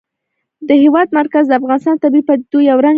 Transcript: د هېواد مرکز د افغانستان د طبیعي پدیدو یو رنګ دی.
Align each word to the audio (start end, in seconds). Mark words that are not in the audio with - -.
د 0.67 0.69
هېواد 0.83 1.07
مرکز 1.19 1.43
د 1.47 1.53
افغانستان 1.59 1.95
د 1.97 2.01
طبیعي 2.03 2.23
پدیدو 2.27 2.59
یو 2.69 2.77
رنګ 2.85 2.87
دی. 2.87 2.89